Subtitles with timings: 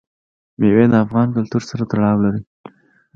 [0.59, 2.41] مېوې د افغان کلتور سره تړاو لري.